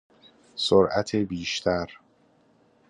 [0.55, 1.97] سرعت بیشتر